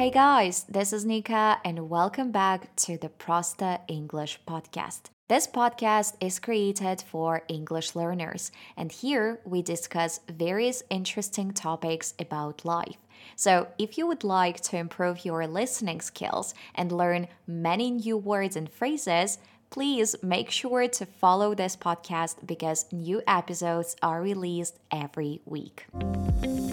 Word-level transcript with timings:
Hey 0.00 0.10
guys, 0.10 0.64
this 0.66 0.94
is 0.94 1.04
Nika, 1.04 1.60
and 1.62 1.90
welcome 1.90 2.30
back 2.30 2.74
to 2.76 2.96
the 2.96 3.10
Prosta 3.10 3.80
English 3.86 4.40
podcast. 4.48 5.10
This 5.28 5.46
podcast 5.46 6.14
is 6.22 6.38
created 6.38 7.02
for 7.02 7.42
English 7.48 7.94
learners, 7.94 8.50
and 8.78 8.90
here 8.90 9.40
we 9.44 9.60
discuss 9.60 10.20
various 10.26 10.82
interesting 10.88 11.50
topics 11.52 12.14
about 12.18 12.64
life. 12.64 12.96
So, 13.36 13.68
if 13.76 13.98
you 13.98 14.06
would 14.06 14.24
like 14.24 14.62
to 14.62 14.78
improve 14.78 15.26
your 15.26 15.46
listening 15.46 16.00
skills 16.00 16.54
and 16.74 16.90
learn 16.90 17.28
many 17.46 17.90
new 17.90 18.16
words 18.16 18.56
and 18.56 18.70
phrases, 18.72 19.36
please 19.68 20.16
make 20.22 20.50
sure 20.50 20.88
to 20.88 21.04
follow 21.04 21.54
this 21.54 21.76
podcast 21.76 22.46
because 22.46 22.90
new 22.90 23.20
episodes 23.26 23.96
are 24.02 24.22
released 24.22 24.78
every 24.90 25.42
week. 25.44 25.84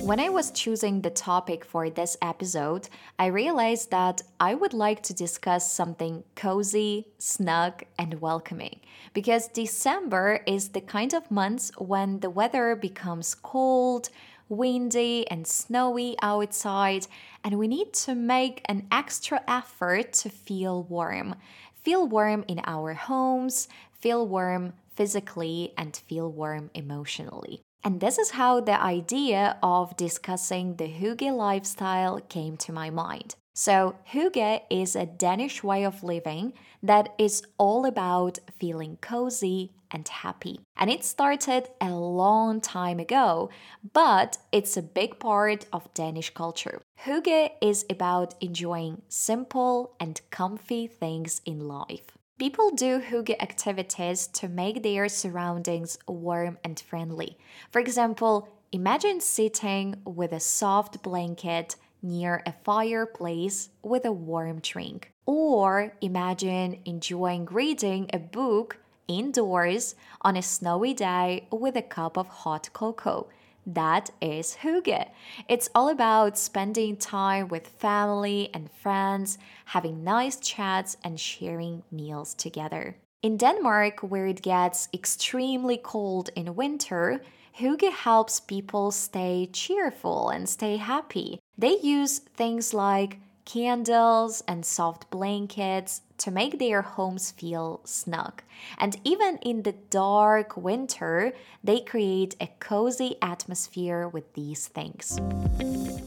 When 0.07 0.21
I 0.21 0.29
was 0.29 0.51
choosing 0.51 1.01
the 1.01 1.09
topic 1.09 1.65
for 1.65 1.89
this 1.89 2.15
episode, 2.21 2.87
I 3.19 3.25
realized 3.25 3.91
that 3.91 4.21
I 4.39 4.53
would 4.53 4.71
like 4.71 5.03
to 5.03 5.13
discuss 5.13 5.69
something 5.69 6.23
cozy, 6.33 7.07
snug, 7.17 7.83
and 7.99 8.21
welcoming 8.21 8.79
because 9.13 9.49
December 9.49 10.39
is 10.47 10.69
the 10.69 10.79
kind 10.79 11.13
of 11.13 11.29
month 11.29 11.71
when 11.77 12.21
the 12.21 12.29
weather 12.29 12.73
becomes 12.73 13.35
cold, 13.35 14.07
windy, 14.47 15.29
and 15.29 15.45
snowy 15.45 16.15
outside, 16.21 17.05
and 17.43 17.59
we 17.59 17.67
need 17.67 17.91
to 18.05 18.15
make 18.15 18.61
an 18.69 18.87
extra 18.89 19.43
effort 19.45 20.13
to 20.13 20.29
feel 20.29 20.83
warm 20.83 21.35
feel 21.83 22.07
warm 22.07 22.45
in 22.47 22.61
our 22.65 22.93
homes, 22.93 23.67
feel 23.91 24.25
warm 24.25 24.71
physically, 24.95 25.73
and 25.77 25.97
feel 25.97 26.31
warm 26.31 26.71
emotionally. 26.73 27.66
And 27.83 27.99
this 27.99 28.17
is 28.17 28.31
how 28.31 28.59
the 28.59 28.81
idea 28.81 29.57
of 29.63 29.95
discussing 29.97 30.75
the 30.75 30.87
hygge 30.87 31.31
lifestyle 31.35 32.19
came 32.19 32.57
to 32.57 32.73
my 32.73 32.89
mind. 32.89 33.35
So, 33.53 33.95
hygge 34.11 34.61
is 34.69 34.95
a 34.95 35.05
Danish 35.05 35.63
way 35.63 35.83
of 35.83 36.03
living 36.03 36.53
that 36.83 37.15
is 37.17 37.43
all 37.57 37.85
about 37.85 38.39
feeling 38.59 38.97
cozy 39.01 39.71
and 39.89 40.07
happy. 40.07 40.59
And 40.75 40.89
it 40.89 41.03
started 41.03 41.69
a 41.81 41.89
long 41.91 42.61
time 42.61 42.99
ago, 42.99 43.49
but 43.93 44.37
it's 44.51 44.77
a 44.77 44.81
big 44.81 45.19
part 45.19 45.65
of 45.73 45.93
Danish 45.93 46.29
culture. 46.33 46.81
Hygge 47.05 47.51
is 47.61 47.85
about 47.89 48.35
enjoying 48.41 49.01
simple 49.07 49.95
and 49.99 50.19
comfy 50.29 50.87
things 50.87 51.41
in 51.45 51.67
life. 51.67 52.16
People 52.39 52.69
do 52.69 53.01
hygge 53.01 53.35
activities 53.41 54.27
to 54.27 54.47
make 54.47 54.83
their 54.83 55.09
surroundings 55.09 55.97
warm 56.07 56.59
and 56.63 56.79
friendly. 56.79 57.35
For 57.71 57.79
example, 57.79 58.47
imagine 58.71 59.21
sitting 59.21 59.95
with 60.05 60.31
a 60.33 60.39
soft 60.39 61.01
blanket 61.01 61.77
near 62.03 62.43
a 62.45 62.53
fireplace 62.63 63.69
with 63.81 64.05
a 64.05 64.11
warm 64.11 64.59
drink. 64.59 65.11
Or 65.25 65.95
imagine 65.99 66.79
enjoying 66.85 67.45
reading 67.45 68.07
a 68.13 68.19
book 68.19 68.77
indoors 69.07 69.95
on 70.21 70.37
a 70.37 70.43
snowy 70.43 70.93
day 70.93 71.47
with 71.51 71.75
a 71.75 71.81
cup 71.81 72.17
of 72.17 72.27
hot 72.27 72.69
cocoa. 72.71 73.29
That 73.67 74.11
is 74.21 74.59
hygge. 74.61 75.09
It's 75.49 75.69
all 75.75 75.89
about 75.89 76.37
spending 76.37 76.95
time 76.95 77.49
with 77.49 77.67
family 77.67 78.49
and 78.53 78.71
friends, 78.71 79.37
having 79.65 80.05
nice 80.05 80.37
chats, 80.37 80.95
and 81.03 81.19
sharing 81.19 81.83
meals 81.91 82.33
together. 82.33 82.95
In 83.21 83.35
Denmark, 83.35 83.99
where 83.99 84.25
it 84.25 84.41
gets 84.41 84.87
extremely 84.93 85.75
cold 85.75 86.29
in 86.33 86.55
winter, 86.55 87.21
hygge 87.59 87.91
helps 87.91 88.39
people 88.39 88.91
stay 88.91 89.49
cheerful 89.51 90.29
and 90.29 90.47
stay 90.47 90.77
happy. 90.77 91.39
They 91.57 91.77
use 91.79 92.19
things 92.19 92.73
like 92.73 93.19
candles 93.47 94.43
and 94.45 94.65
soft 94.65 95.09
blankets 95.09 96.01
to 96.17 96.29
make 96.29 96.59
their 96.59 96.81
homes 96.81 97.31
feel 97.31 97.79
snug. 97.85 98.43
And 98.77 98.97
even 99.05 99.37
in 99.37 99.63
the 99.63 99.71
dark 99.89 100.57
winter, 100.57 101.31
they 101.63 101.79
create 101.79 102.35
a 102.41 102.49
cozy 102.59 103.15
atmosphere 103.21 104.09
with 104.09 104.33
these 104.33 104.67
things. 104.67 105.17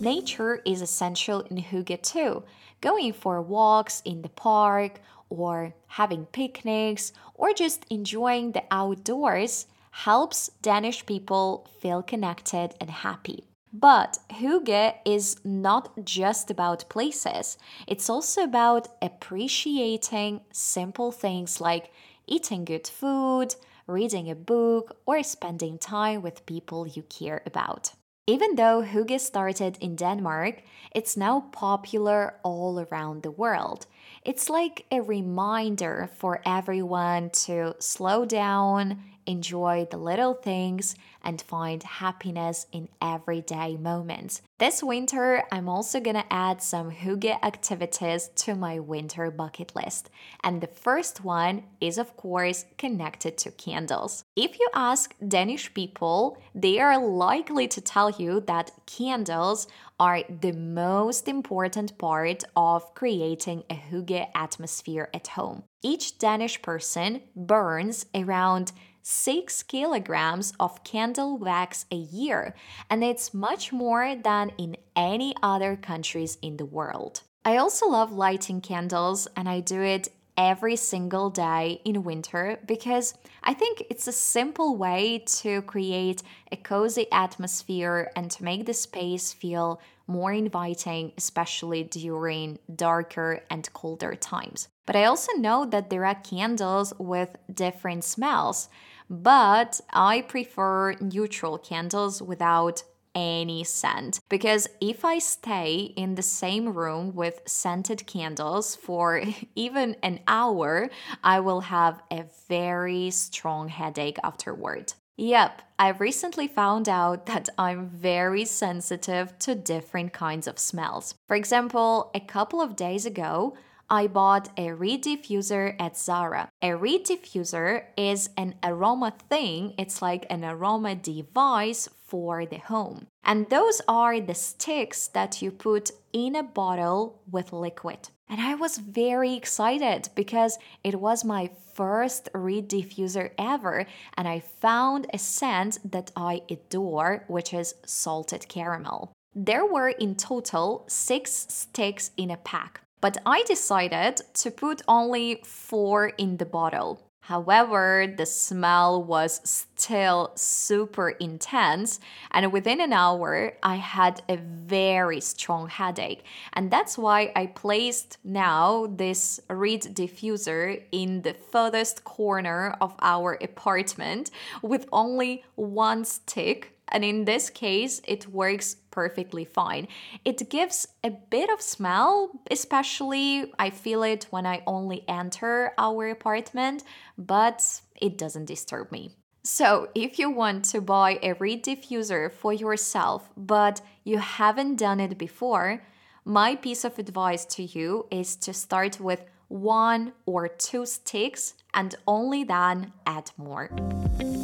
Nature 0.01 0.61
is 0.67 0.83
essential 0.83 1.41
in 1.41 1.57
hygge 1.57 2.03
too. 2.03 2.43
Going 2.83 3.15
for 3.15 3.41
walks 3.41 4.03
in 4.05 4.21
the 4.21 4.29
park, 4.29 5.01
or 5.31 5.73
having 5.87 6.27
picnics, 6.27 7.13
or 7.35 7.55
just 7.55 7.87
enjoying 7.89 8.53
the 8.53 8.65
outdoors 8.71 9.67
helps 9.93 10.51
Danish 10.61 11.07
people 11.07 11.67
feel 11.81 12.03
connected 12.03 12.75
and 12.81 12.91
happy. 12.91 13.45
But 13.73 14.19
hygge 14.31 14.95
is 15.05 15.37
not 15.45 16.05
just 16.05 16.51
about 16.51 16.89
places, 16.89 17.57
it's 17.87 18.11
also 18.11 18.43
about 18.43 18.89
appreciating 19.01 20.41
simple 20.53 21.13
things 21.13 21.61
like 21.61 21.93
eating 22.27 22.65
good 22.65 22.89
food, 22.89 23.55
reading 23.87 24.29
a 24.29 24.35
book, 24.35 24.97
or 25.07 25.23
spending 25.23 25.79
time 25.79 26.23
with 26.23 26.47
people 26.47 26.87
you 26.87 27.03
care 27.03 27.43
about. 27.47 27.93
Even 28.27 28.55
though 28.55 28.83
hygge 28.83 29.19
started 29.21 29.77
in 29.81 29.97
Denmark, 29.97 30.63
it's 30.95 31.17
now 31.17 31.49
popular 31.53 32.35
all 32.45 32.81
around 32.81 33.23
the 33.23 33.31
world. 33.31 33.87
It's 34.25 34.49
like 34.49 34.85
a 34.93 35.01
reminder 35.01 36.11
for 36.17 36.41
everyone 36.45 37.31
to 37.47 37.75
slow 37.81 38.25
down, 38.25 39.03
enjoy 39.27 39.87
the 39.91 39.99
little 39.99 40.35
things, 40.35 40.95
and 41.23 41.41
find 41.43 41.83
happiness 41.83 42.67
in 42.73 42.89
everyday 43.03 43.77
moments. 43.77 44.43
This 44.59 44.83
winter, 44.83 45.43
I'm 45.53 45.69
also 45.69 46.01
gonna 46.01 46.25
add 46.31 46.63
some 46.63 46.91
hygge 46.91 47.39
activities 47.43 48.29
to 48.37 48.55
my 48.55 48.79
winter 48.79 49.31
bucket 49.31 49.75
list. 49.77 50.11
And 50.43 50.61
the 50.61 50.67
first 50.67 51.25
one 51.25 51.65
is, 51.81 51.99
of 51.99 52.17
course, 52.17 52.65
connected 52.79 53.37
to 53.39 53.51
candles. 53.51 54.25
If 54.37 54.59
you 54.59 54.69
ask 54.75 55.15
Danish 55.27 55.73
people, 55.75 56.39
they 56.55 56.79
are 56.81 56.99
likely 56.99 57.69
to 57.69 57.81
tell 57.81 58.11
you 58.11 58.41
that 58.47 58.73
candles 58.87 59.67
are 59.99 60.23
the 60.41 60.53
most 60.53 61.29
important 61.29 61.99
part 61.99 62.45
of 62.57 62.95
creating 62.95 63.65
a 63.69 63.75
hygge 63.75 64.27
atmosphere 64.35 65.11
at 65.13 65.29
home. 65.29 65.65
Each 65.83 66.19
Danish 66.19 66.61
person 66.63 67.23
burns 67.37 68.07
around 68.15 68.73
6 69.03 69.63
kilograms 69.65 70.53
of 70.61 70.85
candle 70.85 71.39
wax 71.39 71.87
a 71.91 71.97
year, 71.97 72.55
and 72.89 73.03
it's 73.03 73.35
much 73.35 73.73
more 73.73 74.15
than 74.15 74.51
in 74.59 74.77
any 74.95 75.35
other 75.43 75.77
countries 75.77 76.39
in 76.43 76.57
the 76.57 76.67
world. 76.67 77.23
I 77.45 77.57
also 77.57 77.89
love 77.89 78.13
lighting 78.13 78.61
candles, 78.61 79.27
and 79.37 79.49
I 79.49 79.61
do 79.61 79.81
it 79.81 80.09
every 80.37 80.77
single 80.77 81.29
day 81.29 81.81
in 81.85 82.03
winter 82.03 82.59
because 82.67 83.15
I 83.43 83.53
think 83.53 83.83
it's 83.91 84.09
a 84.09 84.13
simple 84.13 84.77
way 84.77 85.23
to 85.41 85.63
create 85.63 86.23
a 86.51 86.57
cozy 86.57 87.07
atmosphere 87.13 88.11
and 88.17 88.31
to 88.31 88.45
make 88.45 88.65
the 88.65 88.75
space 88.75 89.33
feel 89.33 89.81
more 90.07 90.33
inviting, 90.33 91.13
especially 91.17 91.85
during 91.85 92.59
darker 92.75 93.43
and 93.51 93.71
colder 93.73 94.15
times. 94.15 94.69
But 94.91 94.97
I 94.97 95.05
also 95.05 95.35
know 95.35 95.65
that 95.67 95.89
there 95.89 96.05
are 96.05 96.17
candles 96.17 96.93
with 96.99 97.37
different 97.55 98.03
smells, 98.03 98.69
but 99.09 99.81
I 99.93 100.23
prefer 100.23 100.95
neutral 100.95 101.59
candles 101.59 102.21
without 102.21 102.83
any 103.15 103.63
scent 103.63 104.19
because 104.29 104.67
if 104.81 105.05
I 105.05 105.21
stay 105.21 105.95
in 105.97 106.17
the 106.17 106.23
same 106.23 106.73
room 106.73 107.15
with 107.15 107.41
scented 107.47 108.05
candles 108.09 108.75
for 108.75 109.23
even 109.55 109.95
an 110.03 110.19
hour, 110.27 110.91
I 111.23 111.39
will 111.39 111.61
have 111.61 112.03
a 112.11 112.25
very 112.49 113.13
strong 113.13 113.69
headache 113.69 114.19
afterward. 114.25 114.95
Yep, 115.17 115.63
I 115.79 115.91
recently 115.91 116.49
found 116.49 116.89
out 116.89 117.27
that 117.31 117.49
I'm 117.57 117.87
very 117.91 118.45
sensitive 118.45 119.39
to 119.39 119.55
different 119.55 120.13
kinds 120.13 120.49
of 120.49 120.59
smells. 120.59 121.15
For 121.29 121.37
example, 121.37 122.11
a 122.13 122.19
couple 122.19 122.61
of 122.61 122.75
days 122.75 123.07
ago, 123.07 123.57
I 123.91 124.07
bought 124.07 124.51
a 124.57 124.73
reed 124.73 125.03
diffuser 125.05 125.75
at 125.81 125.97
Zara. 125.97 126.49
A 126.63 126.77
reed 126.77 127.07
diffuser 127.07 127.85
is 127.97 128.31
an 128.37 128.55
aroma 128.63 129.13
thing, 129.29 129.75
it's 129.77 130.01
like 130.01 130.27
an 130.31 130.45
aroma 130.45 130.95
device 130.95 131.89
for 132.07 132.47
the 132.47 132.59
home. 132.59 133.09
And 133.25 133.49
those 133.51 133.83
are 133.89 134.21
the 134.21 134.35
sticks 134.35 135.09
that 135.09 135.43
you 135.43 135.51
put 135.51 135.91
in 136.13 136.37
a 136.37 136.43
bottle 136.43 137.21
with 137.31 137.53
liquid. 137.53 138.11
And 138.29 138.41
I 138.41 138.55
was 138.55 138.79
very 138.79 139.35
excited 139.35 140.09
because 140.15 140.57
it 140.85 141.01
was 141.01 141.25
my 141.25 141.51
first 141.75 142.29
reed 142.33 142.71
diffuser 142.71 143.31
ever, 143.39 143.87
and 144.17 144.29
I 144.29 144.39
found 144.39 145.09
a 145.13 145.19
scent 145.19 145.79
that 145.91 146.13
I 146.15 146.43
adore, 146.49 147.25
which 147.27 147.53
is 147.53 147.75
salted 147.85 148.47
caramel. 148.49 149.13
There 149.35 149.67
were 149.67 149.89
in 149.89 150.15
total 150.15 150.85
six 150.89 151.47
sticks 151.49 152.11
in 152.17 152.31
a 152.31 152.37
pack, 152.37 152.83
but 153.01 153.19
I 153.25 153.43
decided 153.43 154.21
to 154.35 154.51
put 154.51 154.83
only 154.89 155.41
four 155.45 156.09
in 156.09 156.37
the 156.37 156.47
bottle. 156.47 157.11
However, 157.23 158.13
the 158.17 158.27
smell 158.27 159.05
was 159.05 159.41
still 159.45 160.33
super 160.35 161.11
intense, 161.11 162.01
and 162.33 162.51
within 162.51 162.81
an 162.81 162.93
hour, 162.93 163.53
I 163.63 163.77
had 163.77 164.23
a 164.29 164.37
very 164.37 165.21
strong 165.21 165.69
headache. 165.69 166.25
And 166.55 166.73
that's 166.73 166.99
why 166.99 167.31
I 167.37 167.47
placed 167.47 168.19
now 168.25 168.89
this 168.91 169.39
reed 169.49 169.83
diffuser 169.95 170.83
in 170.91 171.23
the 171.23 171.35
furthest 171.35 172.03
corner 172.03 172.75
of 172.81 172.97
our 173.01 173.39
apartment 173.41 174.33
with 174.61 174.89
only 174.93 175.45
one 175.55 176.05
stick 176.05 176.80
and 176.91 177.05
in 177.05 177.25
this 177.25 177.51
case, 177.51 178.01
it 178.07 178.29
works 178.29 178.77
perfectly 178.91 179.45
fine. 179.45 179.89
It 180.25 180.51
gives 180.51 180.87
a 181.05 181.11
bit 181.11 181.51
of 181.51 181.61
smell, 181.61 182.31
especially 182.51 183.53
I 183.59 183.71
feel 183.71 184.03
it 184.03 184.27
when 184.31 184.47
I 184.47 184.63
only 184.67 185.05
enter 185.09 185.73
our 185.79 186.09
apartment, 186.11 186.85
but 187.17 187.81
it 188.01 188.19
doesn't 188.19 188.47
disturb 188.47 188.91
me. 188.91 189.11
So, 189.43 189.89
if 189.95 190.19
you 190.19 190.31
want 190.31 190.67
to 190.67 190.83
buy 190.83 191.19
a 191.23 191.33
reed 191.33 191.65
diffuser 191.65 192.31
for 192.31 192.53
yourself, 192.53 193.31
but 193.37 193.81
you 194.05 194.19
haven't 194.19 194.77
done 194.77 195.01
it 195.01 195.17
before, 195.17 195.83
my 196.27 196.57
piece 196.57 196.85
of 196.85 196.99
advice 196.99 197.47
to 197.47 197.63
you 197.63 198.07
is 198.11 198.37
to 198.37 198.53
start 198.53 199.01
with 199.01 199.25
one 199.51 200.13
or 200.27 200.47
two 200.47 200.87
sticks 200.87 201.55
and 201.75 201.97
only 202.07 202.45
then 202.45 202.93
add 203.05 203.31
more. 203.37 203.69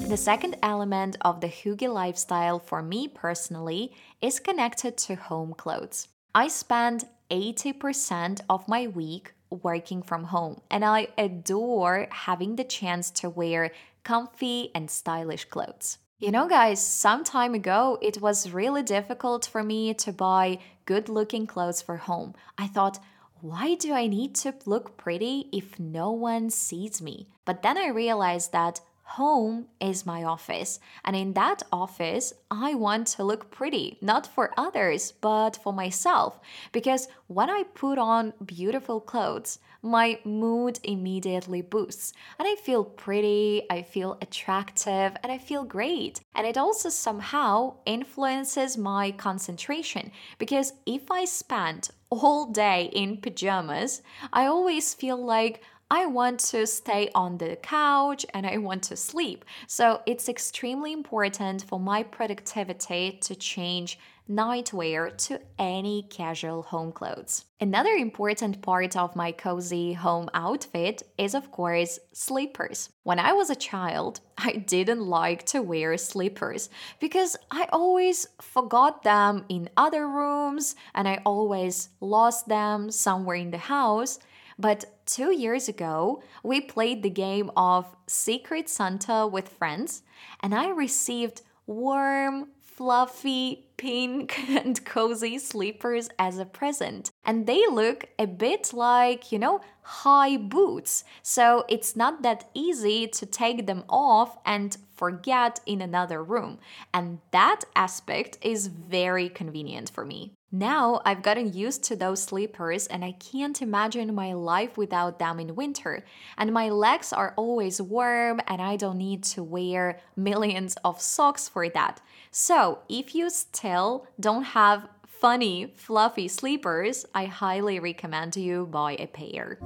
The 0.09 0.17
second 0.17 0.57
element 0.63 1.17
of 1.21 1.41
the 1.41 1.47
hygge 1.47 1.89
lifestyle 1.89 2.59
for 2.59 2.83
me 2.83 3.07
personally 3.09 3.93
is 4.21 4.41
connected 4.41 4.97
to 4.99 5.15
home 5.15 5.55
clothes. 5.55 6.09
I 6.35 6.49
spend 6.49 7.05
80% 7.31 8.41
of 8.51 8.69
my 8.69 8.89
week 8.89 9.33
working 9.51 10.03
from 10.03 10.25
home, 10.25 10.61
and 10.71 10.85
I 10.85 11.09
adore 11.17 12.09
having 12.11 12.57
the 12.57 12.65
chance 12.65 13.11
to 13.13 13.31
wear 13.31 13.71
comfy 14.03 14.71
and 14.75 14.91
stylish 14.91 15.45
clothes. 15.45 15.99
You 16.19 16.33
know, 16.33 16.49
guys, 16.49 16.85
some 16.85 17.23
time 17.23 17.55
ago 17.55 17.99
it 18.03 18.21
was 18.21 18.51
really 18.51 18.83
difficult 18.83 19.47
for 19.47 19.63
me 19.63 19.95
to 19.95 20.13
buy 20.13 20.59
good 20.85 21.09
looking 21.09 21.47
clothes 21.47 21.83
for 21.83 21.97
home. 21.97 22.35
I 22.59 22.67
thought, 22.67 22.99
why 23.47 23.77
do 23.77 23.93
I 23.93 24.09
need 24.09 24.35
to 24.37 24.55
look 24.65 24.97
pretty 24.97 25.49
if 25.53 25.79
no 25.79 26.11
one 26.11 26.51
sees 26.51 27.01
me? 27.01 27.29
But 27.45 27.63
then 27.63 27.79
I 27.79 27.89
realized 27.89 28.51
that 28.51 28.81
home 29.07 29.67
is 29.81 30.05
my 30.05 30.25
office. 30.25 30.81
And 31.05 31.15
in 31.15 31.33
that 31.35 31.63
office, 31.73 32.33
I 32.51 32.75
want 32.75 33.07
to 33.09 33.25
look 33.25 33.51
pretty, 33.51 33.99
not 34.01 34.27
for 34.27 34.53
others, 34.57 35.13
but 35.21 35.57
for 35.63 35.73
myself. 35.73 36.41
Because 36.73 37.09
when 37.29 37.49
I 37.49 37.63
put 37.75 37.99
on 37.99 38.33
beautiful 38.45 39.01
clothes, 39.01 39.61
my 39.81 40.19
mood 40.25 40.81
immediately 40.83 41.63
boosts. 41.63 42.13
And 42.39 42.49
I 42.49 42.57
feel 42.57 42.85
pretty, 42.85 43.63
I 43.71 43.83
feel 43.83 44.19
attractive, 44.21 45.17
and 45.23 45.31
I 45.31 45.39
feel 45.39 45.65
great. 45.65 46.21
And 46.35 46.45
it 46.47 46.59
also 46.59 46.89
somehow 46.89 47.77
influences 47.87 48.77
my 48.77 49.13
concentration. 49.13 50.11
Because 50.39 50.73
if 50.85 51.11
I 51.11 51.25
spend 51.25 51.91
all 52.11 52.47
day 52.47 52.91
in 52.93 53.19
pajamas, 53.19 54.03
I 54.33 54.47
always 54.47 54.95
feel 54.95 55.25
like 55.25 55.63
I 55.89 56.07
want 56.07 56.41
to 56.51 56.67
stay 56.67 57.11
on 57.15 57.39
the 57.39 57.55
couch 57.63 58.27
and 58.35 58.45
I 58.45 58.59
want 58.59 58.83
to 58.85 58.97
sleep. 58.97 59.45
So 59.69 60.03
it's 60.05 60.29
extremely 60.29 60.93
important 60.93 61.63
for 61.63 61.79
my 61.79 62.03
productivity 62.03 63.19
to 63.23 63.37
change 63.37 63.97
nightwear 64.29 65.17
to 65.17 65.41
any 65.61 66.03
casual 66.11 66.63
home 66.63 66.91
clothes. 66.91 67.45
Another 67.61 67.93
important 67.93 68.61
part 68.63 68.97
of 68.97 69.15
my 69.15 69.31
cozy 69.31 69.93
home 69.93 70.29
outfit 70.35 71.05
is, 71.17 71.37
of 71.37 71.53
course, 71.53 72.01
slippers. 72.13 72.91
When 73.05 73.21
I 73.21 73.33
was 73.33 73.51
a 73.51 73.55
child, 73.55 74.19
I 74.37 74.55
didn't 74.55 75.07
like 75.07 75.47
to 75.47 75.63
wear 75.63 75.97
slippers 75.97 76.69
because 76.99 77.37
I 77.53 77.69
always 77.73 78.27
forgot 78.41 79.05
them 79.05 79.45
in 79.49 79.71
other 79.77 80.09
rooms 80.09 80.75
and 80.97 81.07
I 81.07 81.23
always 81.25 81.91
lost 82.01 82.49
them 82.49 82.91
somewhere 82.91 83.37
in 83.37 83.53
the 83.53 83.59
house. 83.59 84.19
But 84.59 84.87
two 85.05 85.33
years 85.33 85.69
ago, 85.69 86.23
we 86.43 86.61
played 86.61 87.03
the 87.03 87.11
game 87.11 87.51
of 87.57 87.95
Secret 88.07 88.69
Santa 88.69 89.27
with 89.27 89.49
friends, 89.49 90.03
and 90.41 90.55
I 90.55 90.71
received 90.71 91.43
warm, 91.67 92.49
fluffy, 92.63 93.67
pink, 93.77 94.39
and 94.49 94.83
cozy 94.85 95.39
sleepers 95.39 96.09
as 96.19 96.39
a 96.39 96.47
present. 96.47 97.11
And 97.27 97.47
they 97.47 97.67
look 97.67 98.07
a 98.19 98.27
bit 98.27 98.73
like, 98.73 99.31
you 99.33 99.39
know, 99.39 99.61
high 99.83 100.37
boots. 100.37 101.05
So 101.23 101.65
it's 101.69 101.95
not 101.95 102.23
that 102.23 102.49
easy 102.55 103.07
to 103.09 103.27
take 103.27 103.67
them 103.67 103.85
off 103.89 104.39
and 104.47 104.77
forget 104.97 105.61
in 105.67 105.83
another 105.83 106.25
room. 106.25 106.59
And 106.95 107.19
that 107.33 107.63
aspect 107.75 108.39
is 108.43 108.69
very 108.69 109.29
convenient 109.29 109.91
for 109.91 110.05
me. 110.05 110.33
Now 110.53 111.03
I've 111.05 111.23
gotten 111.23 111.53
used 111.53 111.83
to 111.85 111.97
those 111.97 112.23
sleepers 112.23 112.87
and 112.87 113.05
I 113.05 113.13
can't 113.13 113.61
imagine 113.61 114.15
my 114.15 114.33
life 114.33 114.79
without 114.79 115.19
them 115.19 115.39
in 115.39 115.55
winter. 115.55 116.05
And 116.39 116.53
my 116.53 116.71
legs 116.71 117.13
are 117.13 117.35
always 117.37 117.83
warm 117.83 118.41
and 118.47 118.63
I 118.63 118.77
don't 118.77 118.97
need 118.97 119.23
to 119.25 119.43
wear 119.43 120.01
millions 120.17 120.77
of 120.85 121.01
socks 121.01 121.49
for 121.49 121.69
that. 121.71 122.01
So 122.31 122.79
if 122.89 123.15
you 123.15 123.29
still 123.29 124.07
don't 124.19 124.45
have 124.45 124.89
funny, 125.27 125.73
fluffy 125.75 126.29
sleepers, 126.29 127.05
I 127.13 127.25
highly 127.25 127.81
recommend 127.81 128.37
you 128.37 128.65
buy 128.65 128.93
a 128.93 129.09
pair. 129.09 129.59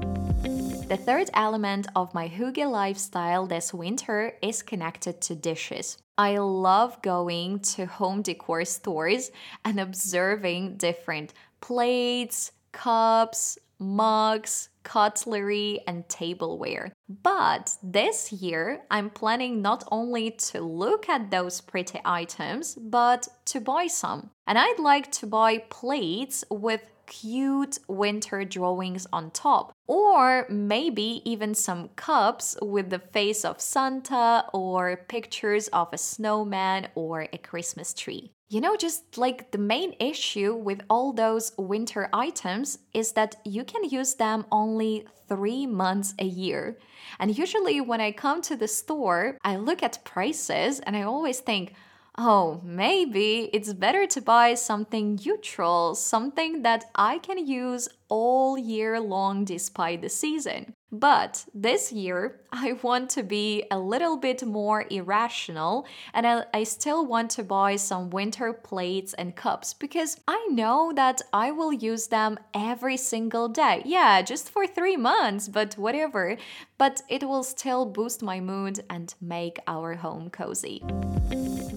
The 0.89 0.97
third 0.97 1.29
element 1.35 1.87
of 1.95 2.15
my 2.15 2.31
hygge 2.31 2.67
lifestyle 2.67 3.47
this 3.47 3.75
winter 3.75 4.33
is 4.41 4.63
connected 4.63 5.21
to 5.21 5.35
dishes. 5.35 5.99
I 6.17 6.39
love 6.39 7.03
going 7.03 7.59
to 7.75 7.85
home 7.85 8.23
decor 8.23 8.65
stores 8.65 9.33
and 9.63 9.79
observing 9.79 10.79
different 10.79 11.35
plates, 11.61 12.53
cups, 12.73 13.59
mugs, 13.79 14.70
cutlery, 14.83 15.81
and 15.87 16.09
tableware. 16.09 16.93
But 17.09 17.77
this 17.83 18.33
year, 18.33 18.83
I'm 18.91 19.11
planning 19.11 19.63
not 19.63 19.85
only 19.91 20.31
to 20.31 20.61
look 20.61 21.09
at 21.09 21.31
those 21.31 21.61
pretty 21.61 22.01
items, 22.05 22.75
but 22.75 23.29
to 23.47 23.61
buy 23.61 23.87
some. 23.87 24.31
And 24.47 24.59
I'd 24.59 24.79
like 24.79 25.11
to 25.13 25.27
buy 25.27 25.59
plates 25.59 26.45
with 26.51 26.83
cute 27.07 27.79
winter 27.89 28.45
drawings 28.45 29.07
on 29.13 29.31
top, 29.33 29.73
or 29.87 30.47
maybe 30.49 31.21
even 31.25 31.55
some 31.55 31.89
cups 31.97 32.57
with 32.63 32.91
the 32.91 33.01
face 33.01 33.45
of 33.45 33.61
Santa 33.61 34.45
or 34.55 35.05
pictures 35.09 35.69
of 35.69 35.89
a 35.93 35.99
snowman 35.99 36.89
or 36.95 37.27
a 37.33 37.39
Christmas 37.39 37.93
tree. 37.93 38.33
You 38.51 38.61
know, 38.61 38.75
just 38.75 39.17
like 39.17 39.53
the 39.53 39.59
main 39.59 39.95
issue 40.01 40.55
with 40.57 40.81
all 40.91 41.13
those 41.13 41.53
winter 41.57 42.09
items 42.13 42.79
is 42.93 43.13
that 43.13 43.37
you 43.45 43.63
can 43.63 43.85
use 43.85 44.15
them 44.15 44.45
only 44.51 45.07
three 45.29 45.69
months 45.69 46.15
a 46.19 46.25
year. 46.25 46.77
And 47.21 47.39
usually, 47.39 47.81
when 47.81 48.01
I 48.01 48.11
come 48.11 48.43
to 48.43 48.57
the 48.57 48.67
store, 48.67 49.39
I 49.45 49.55
look 49.55 49.85
at 49.85 50.05
prices 50.05 50.81
and 50.81 50.97
I 50.97 51.03
always 51.03 51.39
think, 51.39 51.75
oh, 52.23 52.61
maybe 52.63 53.49
it's 53.53 53.73
better 53.73 54.07
to 54.07 54.21
buy 54.21 54.53
something 54.55 55.19
neutral, 55.25 55.95
something 55.95 56.63
that 56.63 56.85
I 56.95 57.19
can 57.19 57.47
use 57.47 57.89
all 58.09 58.59
year 58.59 59.01
long 59.01 59.45
despite 59.47 60.03
the 60.03 60.11
season. 60.11 60.75
But 60.93 61.47
this 61.55 61.93
year, 61.93 62.41
I 62.53 62.73
want 62.83 63.09
to 63.11 63.23
be 63.23 63.65
a 63.71 63.79
little 63.79 64.19
bit 64.19 64.45
more 64.45 64.85
irrational 64.91 65.87
and 66.13 66.27
I, 66.27 66.45
I, 66.53 66.65
still 66.65 67.07
want 67.07 67.31
to 67.33 67.45
buy 67.45 67.77
some 67.77 68.11
winter 68.11 68.53
plates 68.53 69.15
and 69.15 69.37
cups 69.37 69.73
because 69.73 70.21
I 70.27 70.49
know 70.51 70.93
that 70.97 71.23
I 71.33 71.53
will 71.53 71.73
use 71.73 72.09
them 72.09 72.39
every 72.53 72.97
single 72.97 73.49
day. 73.49 73.83
Yeah, 73.87 74.21
just 74.21 74.51
for 74.51 74.67
three 74.67 74.97
months, 74.97 75.49
but 75.49 75.75
whatever. 75.75 76.37
But 76.77 77.03
it 77.09 77.23
will 77.23 77.45
still 77.45 77.87
boost 77.87 78.21
my 78.23 78.41
mood 78.41 78.85
and 78.91 79.15
make 79.21 79.59
our 79.67 79.95
home 79.95 80.29
cozy. 80.29 80.83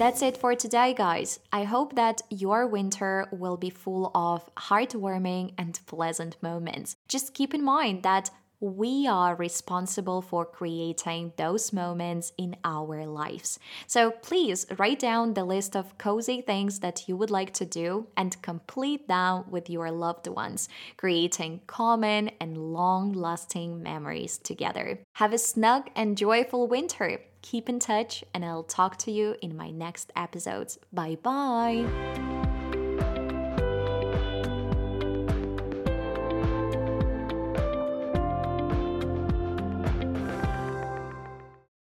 That's 0.04 0.22
it 0.22 0.36
for 0.36 0.54
today, 0.54 0.94
guys. 0.94 1.40
I 1.54 1.64
hope 1.64 1.96
that 1.96 2.24
your 2.30 2.68
winter 2.68 3.26
will 3.32 3.56
be 3.56 3.70
full 3.70 4.12
of 4.14 4.54
heartwarming 4.56 5.54
and 5.58 5.80
pleasant 5.86 6.36
moments. 6.44 6.98
Just 7.08 7.34
keep 7.34 7.54
in 7.54 7.64
mind 7.64 8.04
that 8.04 8.30
we 8.64 9.06
are 9.08 9.36
responsible 9.36 10.22
for 10.22 10.46
creating 10.46 11.34
those 11.36 11.74
moments 11.74 12.32
in 12.38 12.56
our 12.64 13.06
lives. 13.06 13.60
So 13.88 14.12
please 14.12 14.66
write 14.78 15.00
down 15.00 15.34
the 15.34 15.44
list 15.44 15.76
of 15.76 15.98
cozy 15.98 16.40
things 16.40 16.80
that 16.80 17.10
you 17.10 17.18
would 17.18 17.30
like 17.30 17.54
to 17.56 17.66
do 17.66 18.08
and 18.16 18.42
complete 18.42 19.10
them 19.10 19.44
with 19.50 19.70
your 19.70 19.92
loved 19.92 20.28
ones, 20.28 20.70
creating 20.96 21.60
common 21.68 22.32
and 22.40 22.58
long 22.58 23.12
lasting 23.12 23.84
memories 23.84 24.38
together. 24.38 24.98
Have 25.16 25.34
a 25.34 25.38
snug 25.38 25.90
and 25.94 26.18
joyful 26.18 26.66
winter. 26.68 27.20
Keep 27.42 27.68
in 27.68 27.80
touch, 27.80 28.24
and 28.34 28.46
I'll 28.46 28.64
talk 28.64 28.96
to 29.00 29.12
you 29.12 29.36
in 29.42 29.58
my 29.58 29.72
next 29.72 30.14
episodes. 30.16 30.80
Bye 30.94 31.18
bye. 31.22 32.43